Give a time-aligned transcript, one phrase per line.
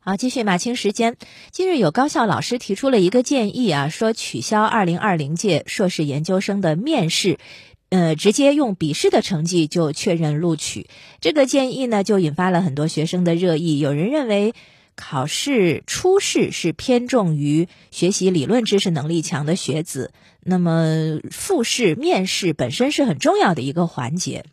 [0.00, 1.16] 好，继续马清时间。
[1.50, 7.38] 近日有高校老师提出了一个建议啊，说取消二零二零届硕士研究生的面试，
[7.90, 10.88] 呃，直接用笔试的成绩就确认录取。
[11.20, 13.80] 这个建议呢，就引发了很多学生的热议。
[13.80, 14.54] 有人认为，
[14.94, 20.12] 考试初试是偏重于学习理论知识能力强的学子，
[20.42, 24.44] 那么复试、面试本身是很重要的一个环节。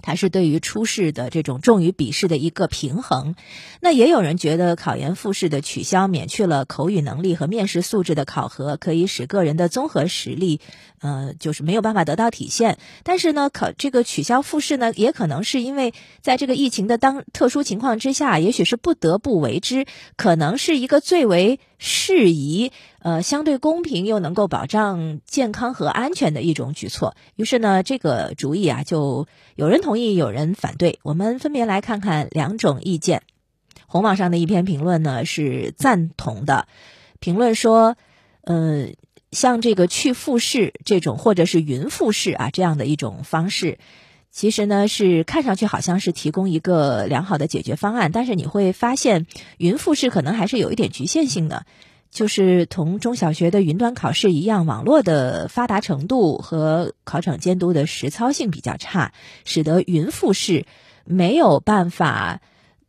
[0.00, 3.34] 它是对于初试的这种重于笔试的一个平衡。
[3.80, 10.60] 那也有人觉得，考研复试的取消免去了口语能力和面试素质的考核，可以使个人的综合实力，
[11.00, 12.78] 呃，就是没有办法得到体现。
[13.02, 22.72] 但是呢，考这个取消复试呢，也可能是因为在这个疫情的当特殊情况之下，也许是不得不为之，可能是一个最为适宜。
[23.00, 27.16] 呃，相对公平又能够保障健康和安全的一种举措。
[27.36, 30.98] 于是呢，这个主意啊，就有人同意，有人反对。
[31.02, 33.22] 我们分别来看看两种意见。
[33.86, 36.68] 红网上的一篇评论呢是赞同的，
[37.20, 37.96] 评论说，
[38.42, 38.88] 呃，
[39.30, 43.78] 像这个去复试这种，或者是云复试啊这样的一种方式，
[44.30, 49.26] 其实呢是看上去好像是提供一个良好的解决方案，但是你会发现，
[49.56, 51.66] 云复试可能还是有一点局限性的。
[52.10, 59.12] 就是同中小学的云端考试一样，网络的发达程度和考场监督的实操性比较差，
[59.44, 60.64] 使得云复试
[61.04, 62.40] 没有办法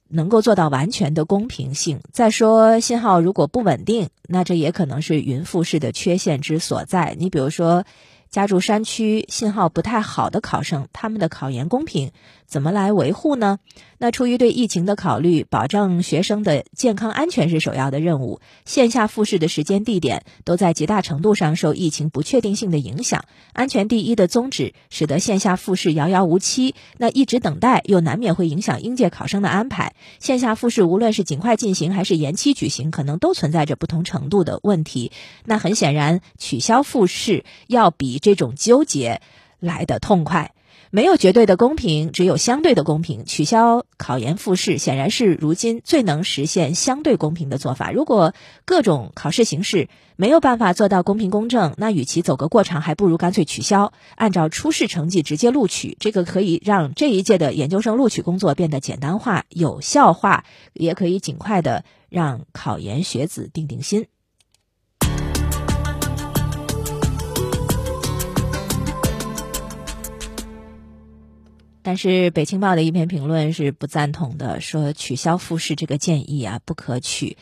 [0.07, 1.99] 能够做到完全的公平性。
[2.13, 7.15] 再说信号如果不稳定，那这也可能是云复试的缺陷之所在。
[7.17, 7.85] 你比如说。
[8.29, 12.11] 家住山区、信号不太好的考生，他们的考研公平
[12.45, 13.57] 怎么来维护呢？
[13.97, 18.39] 那出于对疫情的考虑，保障学生的健康安全是首要的任务。
[18.65, 23.25] 线下复试的时间、地点都在极大程度上受疫情不确定性的影响。
[23.51, 26.75] 安全第一的宗旨，使得线下复试遥遥无期。
[26.97, 29.95] 那一直等待，又难免会影响应届考生的安排。
[30.19, 35.11] 线下复试无论是尽快进行还是延期举行，可能都存在着不同程度的问题。
[35.43, 38.18] 那很显然，取消复试要比。
[38.19, 39.21] 这种纠结
[39.59, 40.53] 来的痛快，
[40.91, 43.25] 没有绝对的公平，只有相对的公平。
[43.25, 47.91] 取消考研复试显然是如今最能实现相对公平的做法。
[47.91, 48.33] 如果
[48.65, 55.95] 各种考试形式没有办法做到公平公正，那与其走个过场，还不如干脆取消，按照初试成绩直接录取。
[55.99, 60.43] 这个可以让这一届的研究生录取工作变得简单化、有效化，
[60.73, 64.07] 也可以尽快的让考研学子定定心。
[71.89, 77.35] 但是北青报的一篇评论是不赞同的，说取消复试这个建议啊不可取。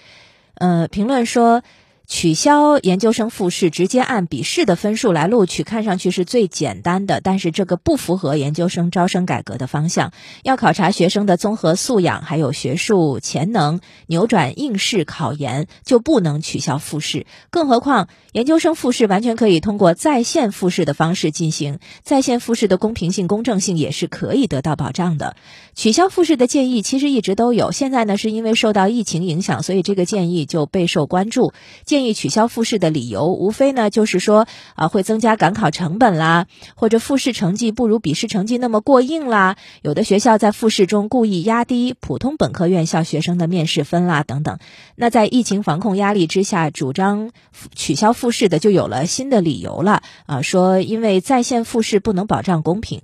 [0.53, 1.63] 呃，评论说。
[2.07, 10.13] 取消研究生复试，直接按笔试的分数来录取，看上去是最简单的，但是这个不符合研究生招生改革的方向。
[10.41, 17.25] 要考察学生的综合素养，还有学术潜能，扭转应试考研就不能取消复试。
[17.49, 25.35] 更何况，研究生复试完全可以通过在线复试的方式进行，在线复试的公平性、公正性也是可以得到保障的。
[25.75, 31.51] 取消复试的建议其实一直都有，现在呢是因为受到疫情影响，所以这个建议就备受关注。
[31.83, 39.55] 建建议取消复试的理由，无非呢就是说啊会增加赶考成本啦，或者复试成绩不如笔试成绩那么过硬啦。
[39.81, 44.59] 有的学校在复试中故意压低普通本科院校学生的面试分啦等等。
[44.95, 47.31] 那在疫情防控压力之下，主张
[47.73, 53.01] 取消复试的就有了新的理由了啊，说因为在线复试不能保障公平。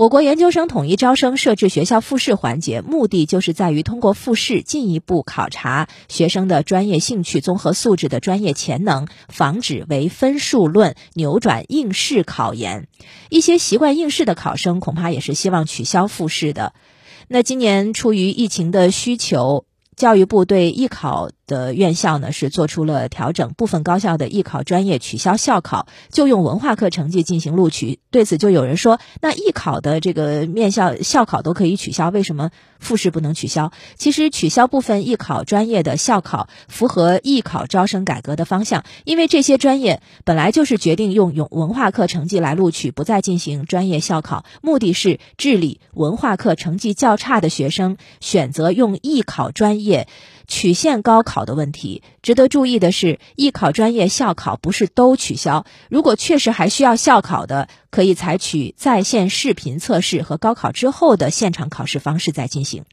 [0.00, 12.88] 我国研究生统一招生设置学校复试环节，目的就是在于通过复试进一步考察学生的专业兴趣、综合素质的专业潜能，防止为分数论，扭转应试考研。
[13.28, 16.72] 一些习惯应试的考生恐怕也是希望取消复试的。
[17.28, 19.66] 那今年出于疫情的需求，
[19.96, 21.28] 教育部对艺考。
[21.50, 27.98] 的院校呢是做出了调整，部分高校的艺考专业取消校考，就用文化课成绩进行录取。
[28.10, 33.72] 对此，就有人说，那艺考的这个面校校考都可以取消，为什么复试不能取消？
[33.96, 50.06] 其实，取消部分艺考专业的校考，符合艺考招生改革的方向，因为这些专业本来就是决定用用文化课成绩来录取，不再进行专业校考，目的是治理文化课成绩较差的学生选择用艺考专业
[50.50, 51.46] 曲线高考。
[51.46, 55.64] 的问题，值得注意的是，艺考专业校考不是都取消。
[55.88, 62.84] 如果确实还需要校考的，可以采取在线视频测试和高考之后的现场考试方式再进行。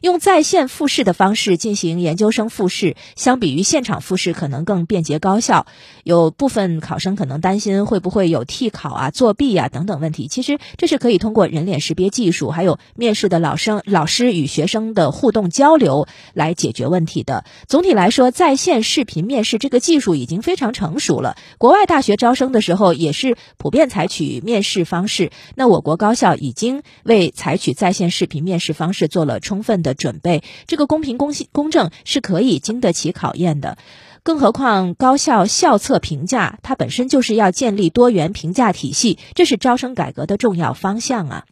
[0.00, 5.66] 用在线复试的方式进行研究生复试，相比于现场复试可能更便捷高效。
[6.04, 10.28] 有部分考生可能担心会不会有替考啊、作弊啊等等问题。
[10.28, 17.44] 其实这是可以通过人脸识别技术，还有面试的老生、老师与学生的互动交流来解决问题的。
[17.68, 21.36] 总体来说，在线视频面试这个技术已经非常成熟了。
[21.58, 25.30] 国外大学招生的时候也是普遍采取面试方式。
[25.54, 33.78] 那我国高校已经为采取在线视频面试方式做了充分的准备，这个公平、公信、公正是可以经得起考验的。
[34.22, 41.44] 更何况高校校测评价，它本身就是要建立多元评价体系，这是招生改革的重要方向啊。